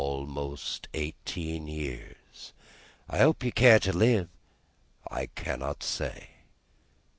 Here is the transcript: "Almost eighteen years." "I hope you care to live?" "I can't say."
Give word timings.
"Almost 0.03 0.87
eighteen 0.95 1.67
years." 1.67 2.53
"I 3.07 3.19
hope 3.19 3.43
you 3.43 3.51
care 3.51 3.77
to 3.81 3.93
live?" 3.93 4.29
"I 5.11 5.27
can't 5.27 5.83
say." 5.83 6.29